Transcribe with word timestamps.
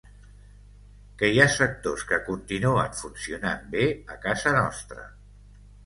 Que 1.19 1.29
hi 1.33 1.37
ha 1.43 1.47
sectors 1.57 2.07
que 2.13 2.19
continuen 2.31 2.99
funcionant 3.03 3.71
bé 3.79 3.87
a 4.17 4.21
casa 4.29 4.59
nostra. 4.61 5.11